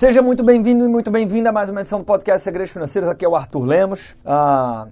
[0.00, 3.06] Seja muito bem-vindo e muito bem-vinda a mais uma edição do podcast Segredos Financeiros.
[3.06, 4.16] Aqui é o Arthur Lemos.
[4.24, 4.88] Ah,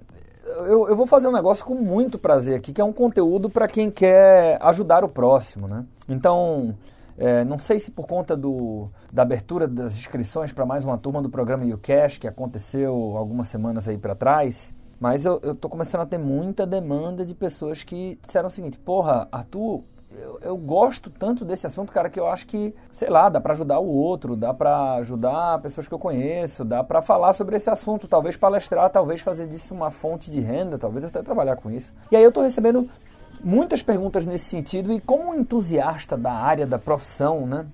[0.67, 3.67] eu, eu, vou fazer um negócio com muito prazer aqui, que é um conteúdo para
[3.67, 5.83] quem quer ajudar o próximo, né?
[6.07, 6.77] Então,
[7.17, 11.23] é, não sei se por conta do, da abertura das inscrições para mais uma turma
[11.23, 16.05] do programa YouCash, que aconteceu algumas semanas aí para trás, mas eu, tô começando a
[16.05, 19.81] ter muita demanda de pessoas que disseram o seguinte: Porra, Arthur,
[20.11, 23.53] eu, eu, gosto tanto desse assunto, cara, que eu acho que, sei lá, dá para
[23.53, 27.69] ajudar o outro, dá para ajudar pessoas que eu conheço, dá para falar sobre esse
[27.69, 31.93] assunto, talvez palestrar, talvez fazer disso uma fonte de renda, talvez até trabalhar com isso.
[32.11, 32.89] E aí eu tô recebendo
[33.43, 37.67] muitas perguntas nesse sentido e como entusiasta da área da profissão, né,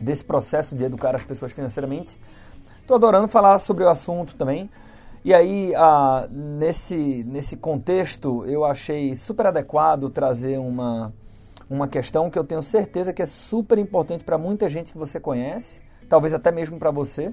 [0.00, 2.18] desse processo de educar as pessoas financeiramente,
[2.86, 4.70] tô adorando falar sobre o assunto também.
[5.22, 11.12] E aí, ah, nesse, nesse contexto, eu achei super adequado trazer uma
[11.68, 15.18] uma questão que eu tenho certeza que é super importante para muita gente que você
[15.18, 17.32] conhece, talvez até mesmo para você.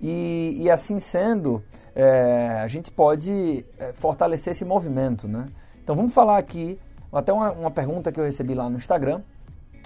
[0.00, 1.62] E, e, assim sendo,
[1.94, 5.46] é, a gente pode é, fortalecer esse movimento, né?
[5.82, 6.78] Então vamos falar aqui,
[7.12, 9.22] até uma, uma pergunta que eu recebi lá no Instagram,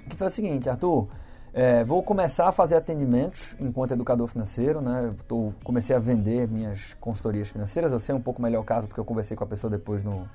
[0.08, 1.08] que foi o seguinte, Arthur,
[1.54, 5.14] é, vou começar a fazer atendimentos enquanto educador financeiro, né?
[5.28, 9.00] Tô, comecei a vender minhas consultorias financeiras, eu sei um pouco melhor o caso porque
[9.00, 10.28] eu conversei com a pessoa depois no,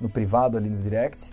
[0.00, 1.30] no privado, ali no direct.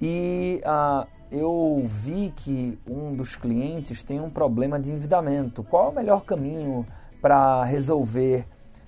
[0.00, 5.62] E ah, eu vi que um dos clientes tem um problema de endividamento.
[5.62, 6.86] Qual é o melhor caminho
[7.20, 8.46] para resolver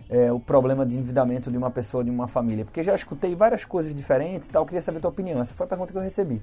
[0.08, 2.64] é, o problema de endividamento de uma pessoa, de uma família?
[2.64, 5.40] Porque já escutei várias coisas diferentes e tal, eu queria saber a tua opinião.
[5.40, 6.40] Essa foi a pergunta que eu recebi.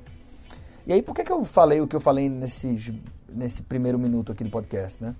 [0.86, 2.94] E aí, por que, que eu falei o que eu falei nesses,
[3.28, 5.16] nesse primeiro minuto aqui do podcast, né?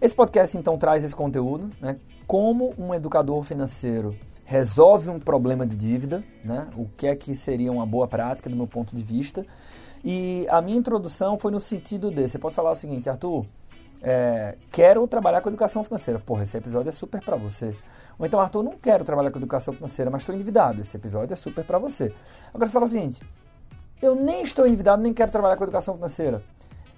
[0.00, 1.96] Esse podcast, então, traz esse conteúdo, né?
[2.26, 6.68] Como um educador financeiro resolve um problema de dívida, né?
[6.76, 9.46] o que é que seria uma boa prática do meu ponto de vista.
[10.04, 12.32] E a minha introdução foi no sentido desse.
[12.32, 13.46] Você pode falar o seguinte, Arthur,
[14.02, 16.18] é, quero trabalhar com educação financeira.
[16.18, 17.76] Porra, esse episódio é super para você.
[18.18, 20.80] Ou então, Arthur, não quero trabalhar com educação financeira, mas estou endividado.
[20.80, 22.12] Esse episódio é super para você.
[22.52, 23.22] Agora você fala o seguinte,
[24.02, 26.42] eu nem estou endividado, nem quero trabalhar com educação financeira.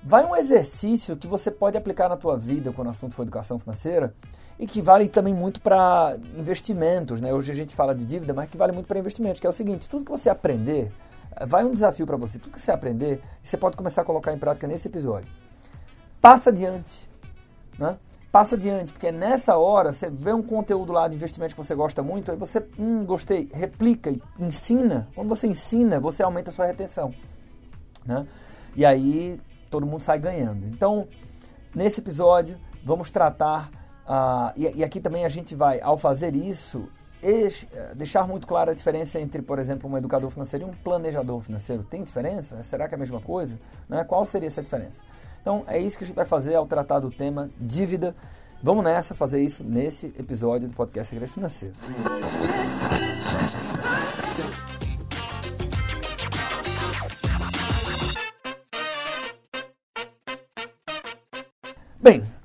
[0.06, 3.58] Vai um exercício que você pode aplicar na tua vida quando o assunto for educação
[3.58, 4.14] financeira
[4.58, 7.32] e que vale também muito para investimentos, né?
[7.32, 9.52] Hoje a gente fala de dívida, mas que vale muito para investimentos, que é o
[9.52, 10.92] seguinte, tudo que você aprender,
[11.48, 14.38] vai um desafio para você, tudo que você aprender, você pode começar a colocar em
[14.38, 15.28] prática nesse episódio.
[16.20, 17.08] Passa adiante,
[17.78, 17.96] né?
[18.30, 22.02] Passa adiante, porque nessa hora você vê um conteúdo lá de investimento que você gosta
[22.02, 25.08] muito, aí você, hum, gostei, replica e ensina.
[25.14, 27.14] Quando você ensina, você aumenta a sua retenção,
[28.04, 28.26] né?
[28.76, 29.40] E aí
[29.74, 30.64] todo mundo sai ganhando.
[30.66, 31.08] Então,
[31.74, 33.68] nesse episódio, vamos tratar
[34.06, 36.88] ah, e, e, aqui também a gente vai, ao fazer isso,
[37.20, 40.74] ex, eh, deixar muito clara a diferença entre, por exemplo, um educador financeiro e um
[40.74, 41.82] planejador financeiro.
[41.82, 42.62] Tem diferença?
[42.62, 43.58] Será que é a mesma coisa?
[43.88, 44.04] Né?
[44.04, 45.02] Qual seria essa diferença?
[45.40, 48.14] Então, é isso que a gente vai fazer ao tratar do tema dívida.
[48.62, 51.74] Vamos nessa, fazer isso nesse episódio do podcast Segredo Financeiro.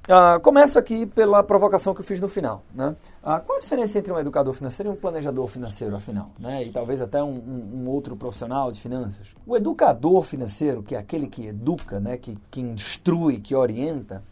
[0.09, 2.63] Uh, começo aqui pela provocação que eu fiz no final.
[2.73, 2.95] Né?
[3.21, 6.31] Uh, qual a diferença entre um educador financeiro e um planejador financeiro, afinal?
[6.39, 6.63] Né?
[6.63, 9.35] E talvez até um, um, um, outro profissional de finanças.
[9.45, 12.17] O educador financeiro, que é aquele que educa, né?
[12.17, 14.23] que, que instrui, que orienta,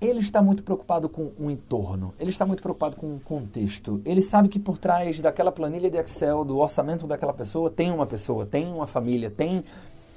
[0.00, 4.00] ele está muito preocupado com o entorno, ele está muito preocupado com o contexto.
[4.04, 8.06] Ele sabe que por trás daquela planilha de Excel, do orçamento daquela pessoa, tem uma
[8.06, 9.64] pessoa, tem uma família, tem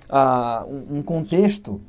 [0.08, 1.82] uh, um, um contexto,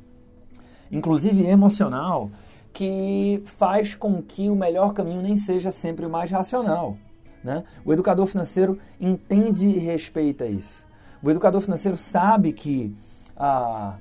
[0.91, 2.31] inclusive emocional,
[2.73, 6.97] que faz com que o melhor caminho nem seja sempre o mais racional.
[7.43, 7.63] Né?
[7.85, 10.85] O educador financeiro entende e respeita isso.
[11.21, 12.95] O educador financeiro sabe que
[13.37, 13.95] ah,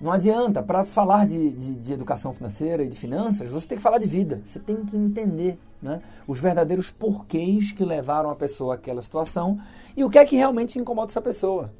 [0.00, 3.82] não adianta, para falar de, de, de, educação financeira e de finanças, você tem que
[3.82, 4.42] falar de vida.
[4.44, 9.58] Você tem que entender né, os verdadeiros porquês que levaram a pessoa àquela situação
[9.96, 11.72] e o que é que realmente incomoda essa pessoa.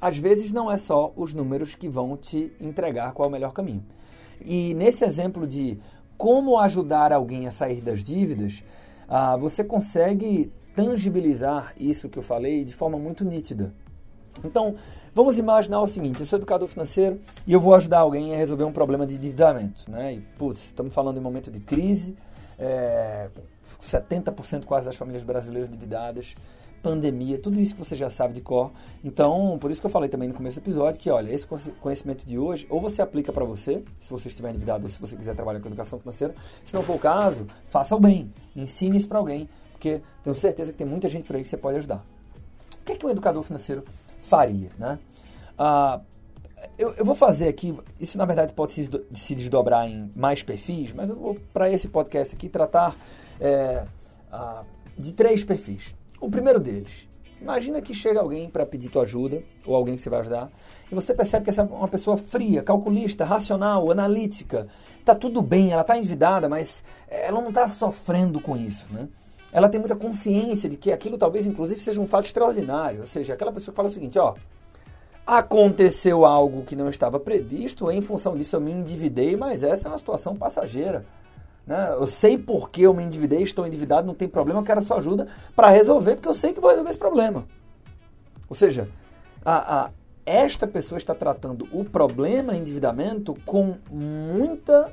[0.00, 3.52] Às vezes não é só os números que vão te entregar qual é o melhor
[3.52, 3.84] caminho.
[4.44, 5.78] E nesse exemplo de
[6.16, 8.62] como ajudar alguém a sair das dívidas,
[9.08, 13.72] ah, você consegue tangibilizar isso que eu falei de forma muito nítida.
[14.44, 14.74] Então,
[15.14, 18.64] vamos imaginar o seguinte: eu sou educador financeiro e eu vou ajudar alguém a resolver
[18.64, 19.90] um problema de endividamento.
[19.90, 20.14] Né?
[20.14, 22.16] E, putz, estamos falando em momento de crise,
[22.58, 23.28] é,
[23.80, 26.34] 70% quase das famílias brasileiras endividadas
[26.82, 28.72] pandemia, tudo isso que você já sabe de cor.
[29.04, 31.46] Então, por isso que eu falei também no começo do episódio que, olha, esse
[31.80, 35.16] conhecimento de hoje, ou você aplica para você, se você estiver endividado ou se você
[35.16, 36.34] quiser trabalhar com educação financeira.
[36.64, 40.72] Se não for o caso, faça o bem, ensine isso para alguém, porque tenho certeza
[40.72, 42.04] que tem muita gente por aí que você pode ajudar.
[42.80, 43.84] O que, é que um educador financeiro
[44.20, 44.98] faria, né?
[45.58, 46.00] Ah,
[46.78, 51.10] eu, eu, vou fazer aqui, isso na verdade pode se, desdobrar em mais perfis, mas
[51.10, 52.96] eu vou, para esse podcast aqui, tratar
[53.40, 53.84] é,
[54.30, 54.64] a,
[54.96, 55.94] de três perfis.
[56.20, 57.08] O primeiro deles,
[57.40, 60.50] imagina que chega alguém para pedir tua ajuda, ou alguém que você vai ajudar,
[60.92, 64.68] e você percebe que essa é uma pessoa fria, calculista, racional, analítica.
[65.02, 69.08] Tá tudo bem, ela está endividada, mas ela não está sofrendo com isso, né?
[69.50, 73.00] Ela tem muita consciência de que aquilo talvez, inclusive, seja um fato extraordinário.
[73.00, 74.34] Ou seja, aquela pessoa que fala o seguinte, ó,
[75.26, 79.90] aconteceu algo que não estava previsto, em função disso eu me endividei, mas essa é
[79.90, 81.04] uma situação passageira.
[81.70, 81.92] Né?
[81.92, 84.82] Eu sei por que eu me endividei, estou endividado, não tem problema, eu quero a
[84.82, 87.46] sua ajuda para resolver, porque eu sei que vou resolver esse problema.
[88.48, 88.88] Ou seja,
[89.44, 89.90] a, a,
[90.26, 94.92] esta pessoa está tratando o problema endividamento com muita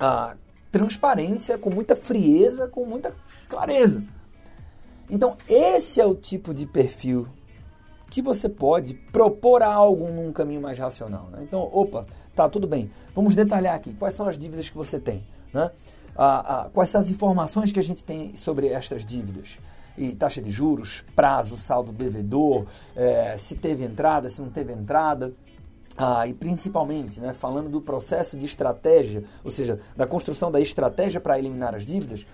[0.00, 0.34] a,
[0.70, 3.14] transparência, com muita frieza, com muita
[3.46, 4.02] clareza.
[5.10, 7.28] Então, esse é o tipo de perfil
[8.08, 11.28] que você pode propor algo num caminho mais racional.
[11.30, 11.40] Né?
[11.42, 12.90] Então, opa, tá, tudo bem.
[13.14, 15.22] Vamos detalhar aqui quais são as dívidas que você tem.
[15.52, 15.70] Né?
[16.72, 19.58] Quais são as informações que a gente tem sobre estas dívidas.
[19.96, 22.64] E taxa de juros, prazo, saldo devedor,
[22.96, 25.34] é, se teve entrada, se não teve entrada.
[25.96, 31.20] Ah, e principalmente, né, falando do processo de estratégia, ou seja, da construção da estratégia
[31.20, 32.26] para eliminar as dívidas,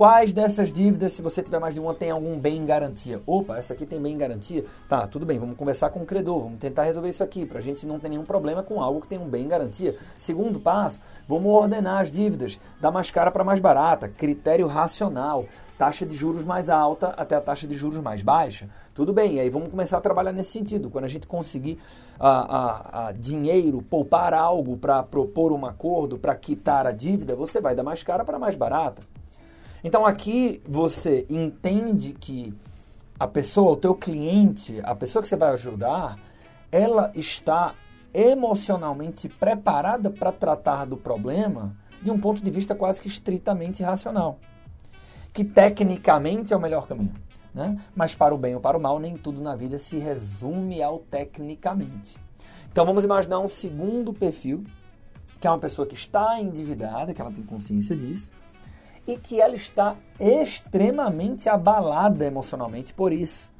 [0.00, 3.20] Quais dessas dívidas, se você tiver mais de uma, tem algum bem em garantia?
[3.26, 4.64] Opa, essa aqui tem bem em garantia?
[4.88, 7.60] Tá, tudo bem, vamos conversar com o credor, vamos tentar resolver isso aqui, para a
[7.60, 9.94] gente não ter nenhum problema com algo que tem um bem em garantia.
[10.16, 15.44] Segundo passo, vamos ordenar as dívidas, da mais cara para mais barata, critério racional,
[15.76, 18.70] taxa de juros mais alta até a taxa de juros mais baixa.
[18.94, 20.88] Tudo bem, aí vamos começar a trabalhar nesse sentido.
[20.88, 21.78] Quando a gente conseguir
[22.18, 27.60] a, a, a dinheiro, poupar algo para propor um acordo, para quitar a dívida, você
[27.60, 29.09] vai da mais cara para mais barata.
[29.82, 32.54] Então aqui você entende que
[33.18, 36.16] a pessoa, o teu cliente, a pessoa que você vai ajudar,
[36.72, 37.74] ela está
[38.12, 44.38] emocionalmente preparada para tratar do problema de um ponto de vista quase que estritamente racional.
[45.32, 47.12] Que tecnicamente é o melhor caminho.
[47.54, 47.78] Né?
[47.94, 50.98] Mas para o bem ou para o mal, nem tudo na vida se resume ao
[50.98, 52.16] tecnicamente.
[52.70, 54.64] Então vamos imaginar um segundo perfil,
[55.40, 58.30] que é uma pessoa que está endividada, que ela tem consciência disso,
[59.06, 63.50] e que ela está extremamente abalada emocionalmente por isso.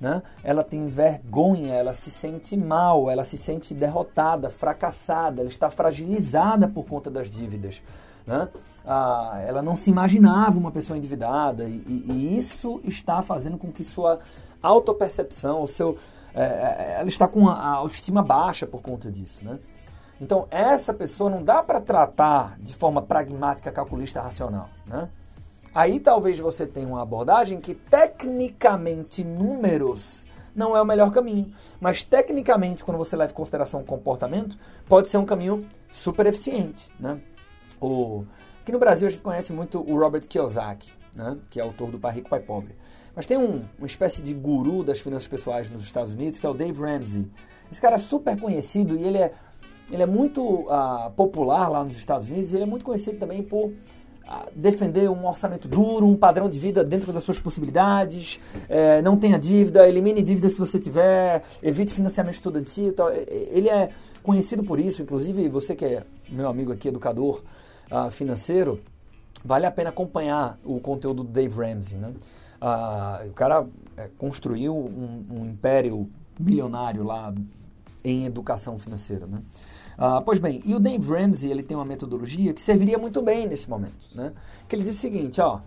[0.00, 0.20] Né?
[0.42, 6.66] Ela tem vergonha, ela se sente mal, ela se sente derrotada, fracassada, ela está fragilizada
[6.66, 7.80] por conta das dívidas.
[8.26, 8.48] Né?
[8.84, 13.70] Ah, ela não se imaginava uma pessoa endividada e, e, e isso está fazendo com
[13.70, 14.18] que sua
[14.60, 15.96] autopercepção, o seu,
[16.34, 19.44] é, ela está com a autoestima baixa por conta disso.
[19.44, 19.58] Né?
[20.22, 24.68] Então, essa pessoa não dá para tratar de forma pragmática, calculista, racional.
[24.86, 25.08] Né?
[25.74, 30.24] Aí talvez você tenha uma abordagem que, tecnicamente, números
[30.54, 31.52] não é o melhor caminho.
[31.80, 34.56] Mas, tecnicamente, quando você leva em consideração o comportamento,
[34.88, 36.88] pode ser um caminho super eficiente.
[37.00, 37.20] Né?
[37.80, 38.24] O...
[38.62, 41.36] Aqui no Brasil a gente conhece muito o Robert Kiyosaki, né?
[41.50, 42.76] que é autor do Pai Rico, Pai Pobre.
[43.12, 46.48] Mas tem um, uma espécie de guru das finanças pessoais nos Estados Unidos, que é
[46.48, 47.28] o Dave Ramsey.
[47.72, 49.32] Esse cara é super conhecido e ele é
[49.90, 53.42] ele é muito uh, popular lá nos Estados Unidos e ele é muito conhecido também
[53.42, 53.72] por uh,
[54.54, 59.38] defender um orçamento duro, um padrão de vida dentro das suas possibilidades, é, não tenha
[59.38, 62.92] dívida, elimine dívida se você tiver, evite financiamento estudantil.
[62.94, 63.10] Tal.
[63.10, 63.90] Ele é
[64.22, 67.42] conhecido por isso, inclusive você que é meu amigo aqui, educador
[67.90, 68.80] uh, financeiro,
[69.44, 71.98] vale a pena acompanhar o conteúdo do Dave Ramsey.
[71.98, 72.12] Né?
[73.28, 76.08] o cara é, construiu um, um império
[76.38, 77.34] bilionário lá
[78.04, 79.26] em educação financeira.
[79.26, 79.42] Né?
[79.96, 83.46] Ah, pois bem, e o Dave Ramsey ele tem uma metodologia que serviria muito bem
[83.46, 84.32] nesse momento, né?
[84.68, 85.60] Que ele diz o seguinte, ó,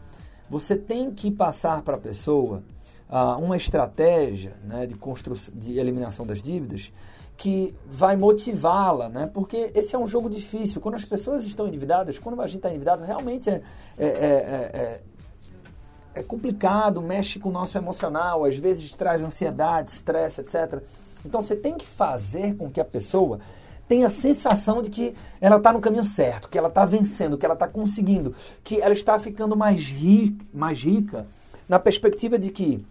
[0.49, 2.63] você tem que passar para a pessoa
[3.09, 6.91] ah, uma estratégia né, de, construção, de eliminação das dívidas
[7.37, 9.29] que vai motivá-la, né?
[9.31, 10.79] Porque esse é um jogo difícil.
[10.81, 13.61] Quando as pessoas estão endividadas, quando a gente está endividado, realmente é,
[13.97, 15.01] é, é, é,
[16.15, 20.81] é complicado, mexe com o nosso emocional, às vezes traz ansiedade, estresse, etc.
[21.25, 23.39] Então você tem que fazer com que a pessoa
[23.87, 27.45] tem a sensação de que ela está no caminho certo, que ela está vencendo, que
[27.45, 31.27] ela está conseguindo, que ela está ficando mais rica, mais rica
[31.67, 32.83] na perspectiva de que,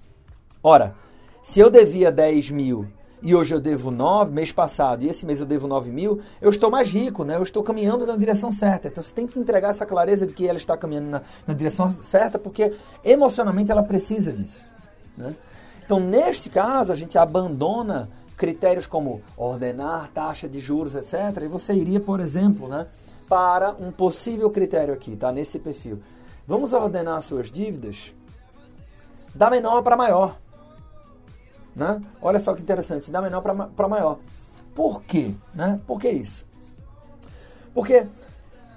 [0.62, 0.95] ora,
[1.43, 2.88] se eu devia 10 mil
[3.23, 6.50] e hoje eu devo 9, mês passado, e esse mês eu devo 9 mil, eu
[6.50, 7.37] estou mais rico, né?
[7.37, 8.88] eu estou caminhando na direção certa.
[8.88, 11.91] Então você tem que entregar essa clareza de que ela está caminhando na, na direção
[11.91, 14.69] certa, porque emocionalmente ela precisa disso.
[15.17, 15.35] Né?
[15.85, 21.43] Então, neste caso, a gente abandona critérios como ordenar taxa de juros, etc.
[21.43, 22.87] E você iria, por exemplo, né,
[23.29, 25.33] para um possível critério aqui, tá?
[25.33, 26.03] Nesse perfil.
[26.47, 28.14] Vamos ordenar suas dívidas
[29.35, 30.37] da menor para maior.
[31.75, 32.00] Né?
[32.21, 34.19] Olha só que interessante, da menor para maior.
[34.75, 35.35] Por quê?
[35.55, 35.81] Né?
[35.87, 36.45] Por que isso?
[37.73, 38.07] Porque,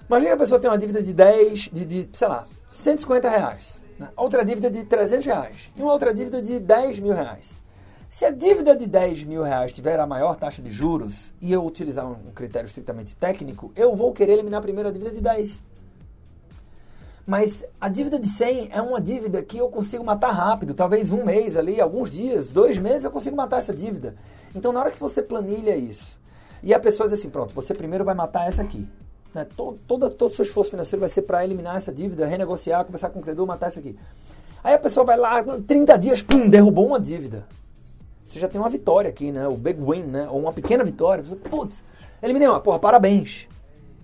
[0.07, 3.81] imagina a pessoa tem uma dívida de 10, de, de sei lá, 150 reais.
[3.99, 4.09] Né?
[4.15, 5.71] Outra dívida de 300 reais.
[5.75, 7.57] E uma outra dívida de 10 mil reais.
[8.09, 11.65] Se a dívida de 10 mil reais tiver a maior taxa de juros e eu
[11.65, 15.61] utilizar um critério estritamente técnico, eu vou querer eliminar primeiro a dívida de 10.
[17.25, 21.25] Mas a dívida de 100 é uma dívida que eu consigo matar rápido, talvez um
[21.25, 24.15] mês ali, alguns dias, dois meses eu consigo matar essa dívida.
[24.55, 26.17] Então, na hora que você planilha isso,
[26.63, 28.87] e a pessoa diz assim: pronto, você primeiro vai matar essa aqui.
[29.33, 29.45] Né?
[29.57, 33.09] Todo, todo, todo o seu esforço financeiro vai ser para eliminar essa dívida, renegociar, conversar
[33.09, 33.99] com o credor, matar essa aqui.
[34.63, 37.45] Aí a pessoa vai lá, 30 dias, pum, derrubou uma dívida.
[38.27, 39.47] Você já tem uma vitória aqui, né?
[39.47, 40.27] O big win, né?
[40.29, 41.23] Ou uma pequena vitória.
[41.23, 41.83] Você, putz,
[42.21, 43.47] eliminei uma, porra, parabéns.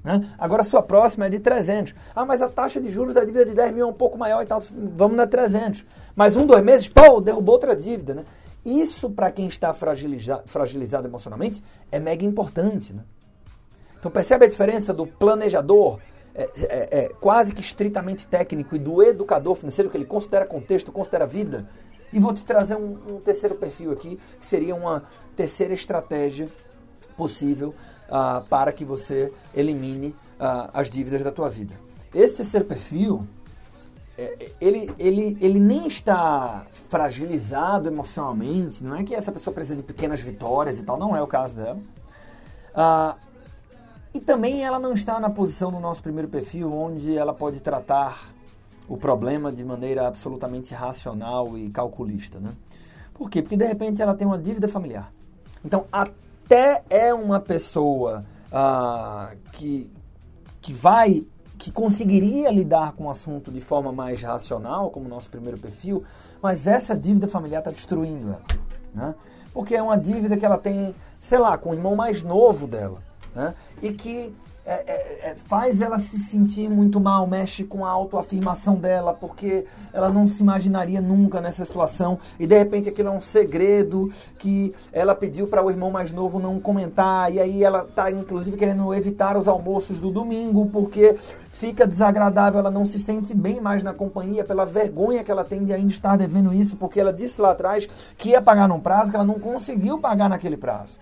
[0.03, 0.29] Né?
[0.37, 1.93] Agora a sua próxima é de 300.
[2.15, 4.41] Ah, mas a taxa de juros da dívida de 10 mil é um pouco maior
[4.41, 4.61] e tal.
[4.95, 5.85] Vamos na 300.
[6.15, 8.13] Mais um, dois meses, pô, derrubou outra dívida.
[8.13, 8.25] Né?
[8.65, 11.61] Isso, para quem está fragilizado, fragilizado emocionalmente,
[11.91, 12.93] é mega importante.
[12.93, 13.03] Né?
[13.99, 15.99] Então percebe a diferença do planejador
[16.35, 20.91] é, é, é, quase que estritamente técnico e do educador financeiro, que ele considera contexto,
[20.91, 21.69] considera vida.
[22.13, 25.03] E vou te trazer um, um terceiro perfil aqui, que seria uma
[25.35, 26.47] terceira estratégia
[27.17, 27.73] possível
[28.07, 31.73] uh, para que você elimine uh, as dívidas da tua vida.
[32.13, 33.27] Esse terceiro perfil,
[34.15, 39.83] é, ele, ele, ele nem está fragilizado emocionalmente, não é que essa pessoa precisa de
[39.83, 41.79] pequenas vitórias e tal, não é o caso dela.
[42.75, 43.17] Uh,
[44.13, 48.32] e também ela não está na posição do nosso primeiro perfil, onde ela pode tratar
[48.87, 52.39] o problema de maneira absolutamente racional e calculista.
[52.39, 52.51] Né?
[53.13, 53.41] Por quê?
[53.41, 55.11] Porque de repente ela tem uma dívida familiar.
[55.63, 59.89] Então, até é uma pessoa ah, que,
[60.61, 61.25] que vai,
[61.57, 66.03] que conseguiria lidar com o assunto de forma mais racional, como o nosso primeiro perfil,
[66.41, 68.43] mas essa dívida familiar está destruindo ela.
[68.93, 69.15] Né?
[69.53, 73.01] Porque é uma dívida que ela tem, sei lá, com o irmão mais novo dela.
[73.33, 73.53] Né?
[73.81, 74.33] E que
[74.65, 79.65] é, é, é, faz ela se sentir muito mal, mexe com a autoafirmação dela, porque
[79.91, 84.73] ela não se imaginaria nunca nessa situação e de repente aquilo é um segredo que
[84.93, 88.93] ela pediu para o irmão mais novo não comentar e aí ela está inclusive querendo
[88.93, 91.17] evitar os almoços do domingo porque
[91.51, 95.63] fica desagradável, ela não se sente bem mais na companhia pela vergonha que ela tem
[95.63, 99.11] de ainda estar devendo isso, porque ela disse lá atrás que ia pagar num prazo
[99.11, 100.97] que ela não conseguiu pagar naquele prazo.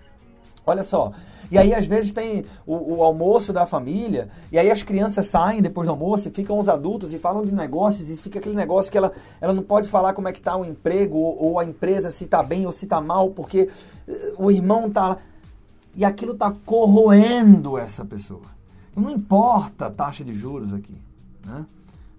[0.66, 1.12] Olha só,
[1.52, 5.62] e aí, às vezes, tem o, o, almoço da família, e aí as crianças saem
[5.62, 8.90] depois do almoço e ficam os adultos e falam de negócios, e fica aquele negócio
[8.90, 11.66] que ela, ela não pode falar como é que está o emprego, ou, ou a
[11.66, 13.70] empresa, se está bem ou se está mal, porque
[14.08, 15.18] uh, o irmão está...
[15.94, 18.46] E aquilo está corroendo essa pessoa.
[18.92, 20.96] Então, não importa a taxa de juros aqui,
[21.46, 21.66] né?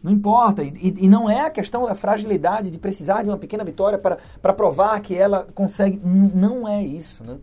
[0.02, 0.62] Não importa.
[0.62, 4.52] E, e, não é a questão da fragilidade de precisar de uma pequena vitória para
[4.52, 6.00] provar que ela consegue.
[6.04, 7.38] Não é isso, né?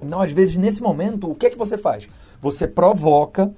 [0.00, 2.08] Então, às vezes, nesse momento, o que é que você faz?
[2.40, 3.52] Você provoca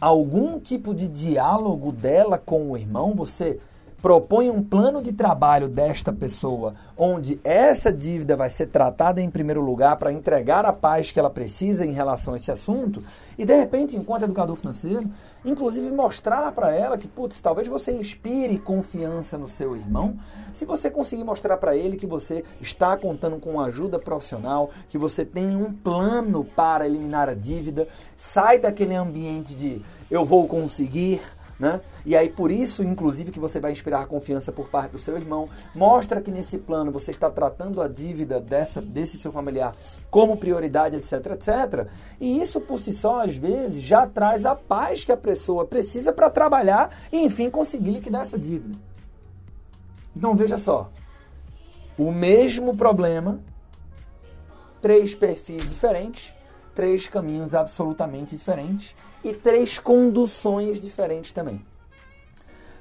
[0.00, 3.58] algum tipo de diálogo dela com o irmão, você
[4.00, 9.60] propõe um plano de trabalho desta pessoa, onde essa dívida vai ser tratada em primeiro
[9.60, 13.02] lugar para entregar a paz que ela precisa em relação a esse assunto,
[13.38, 15.10] e de repente, enquanto educador financeiro,
[15.44, 20.16] inclusive mostrar para ela que, putz, talvez você inspire confiança no seu irmão,
[20.52, 25.24] se você conseguir mostrar para ele que você está contando com ajuda profissional, que você
[25.24, 31.20] tem um plano para eliminar a dívida, sai daquele ambiente de eu vou conseguir,
[31.58, 31.80] né?
[32.04, 35.48] E aí por isso, inclusive, que você vai inspirar confiança por parte do seu irmão.
[35.74, 39.74] Mostra que nesse plano você está tratando a dívida dessa, desse seu familiar
[40.10, 41.88] como prioridade, etc, etc.
[42.20, 46.12] E isso por si só, às vezes, já traz a paz que a pessoa precisa
[46.12, 48.78] para trabalhar e, enfim, conseguir liquidar essa dívida.
[50.14, 50.90] Então veja só,
[51.98, 53.38] o mesmo problema,
[54.80, 56.32] três perfis diferentes,
[56.76, 61.64] três caminhos absolutamente diferentes e três conduções diferentes também.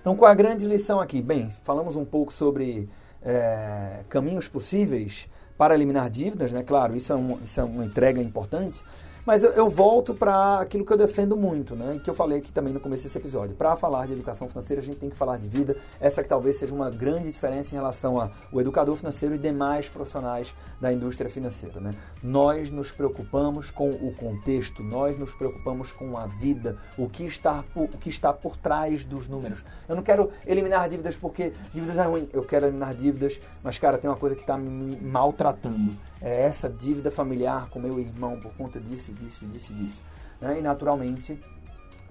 [0.01, 1.21] Então, qual a grande lição aqui?
[1.21, 2.87] Bem, falamos um pouco sobre
[3.23, 6.61] é, caminhos possíveis para eliminar dívidas, né?
[6.61, 8.83] Claro, isso é, um, isso é uma entrega importante.
[9.25, 11.99] Mas eu, eu volto para aquilo que eu defendo muito, né?
[12.03, 13.55] Que eu falei aqui também no começo desse episódio.
[13.55, 15.75] Para falar de educação financeira, a gente tem que falar de vida.
[15.99, 20.53] Essa que talvez seja uma grande diferença em relação ao educador financeiro e demais profissionais
[20.79, 21.95] da indústria financeira, né?
[22.21, 27.63] Nós nos preocupamos com o contexto, nós nos preocupamos com a vida, o que está
[27.73, 29.65] por, o que está por trás dos números.
[29.89, 32.29] Eu não quero eliminar dívidas porque dívidas é ruim.
[32.31, 35.93] Eu quero eliminar dívidas, mas cara, tem uma coisa que está me maltratando
[36.25, 40.03] é essa dívida familiar com meu irmão por conta disso, disso, disso, disso.
[40.41, 40.57] Né?
[40.57, 41.39] E naturalmente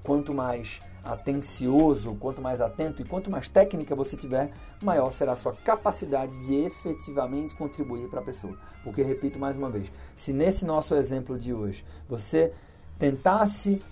[0.05, 5.37] quanto mais atencioso, quanto mais atento e quanto mais técnica você tiver, maior será a
[5.37, 8.57] sua capacidade de efetivamente contribuir para a pessoa.
[8.85, 12.53] Porque, repito mais uma vez, se nesse nosso exemplo de hoje você
[12.99, 13.83] tentasse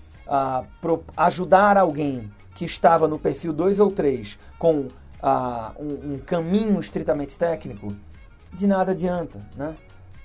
[0.79, 4.89] pro, ajudar alguém que estava no perfil 2 ou 3 com uh,
[5.77, 7.93] um, um caminho estritamente técnico,
[8.53, 9.75] de nada adianta, né?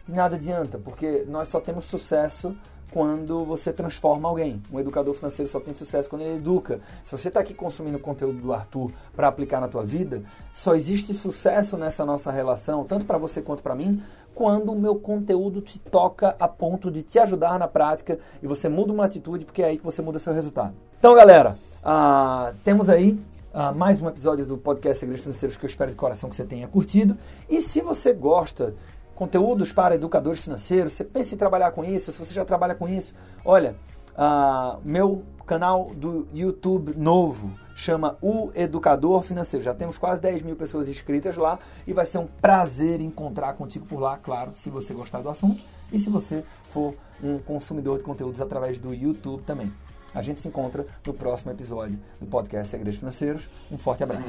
[0.09, 2.57] Nada adianta, porque nós só temos sucesso
[2.91, 4.63] quando você transforma alguém.
[4.73, 6.81] Um educador financeiro só tem sucesso quando ele educa.
[7.05, 10.23] Se você está aqui consumindo o conteúdo do Arthur para aplicar na tua vida,
[10.53, 14.03] só existe sucesso nessa nossa relação, tanto para você quanto para mim,
[14.35, 18.69] quando o meu conteúdo te toca a ponto de te ajudar na prática e você
[18.69, 20.75] muda uma atitude, porque é aí que você muda seu resultado.
[20.99, 25.69] Então, galera, uh, temos aí Uh, mais um episódio do podcast Segredos Financeiros que eu
[25.69, 27.17] espero de coração que você tenha curtido.
[27.49, 28.75] E se você gosta
[29.19, 32.89] conteúdos para educadores financeiros, você pensa em trabalhar com isso, se você já trabalha com
[32.89, 33.13] isso,
[33.45, 33.75] olha,
[34.13, 39.65] uh, meu canal do YouTube novo chama O Educador Financeiro.
[39.65, 43.85] Já temos quase 10 mil pessoas inscritas lá e vai ser um prazer encontrar contigo
[43.87, 45.61] por lá, claro, se você gostar do assunto
[45.93, 49.73] e se você for um consumidor de conteúdos através do YouTube também.
[50.15, 53.49] A gente se encontra no próximo episódio do podcast Segredos Financeiros.
[53.69, 54.23] Um forte abraço.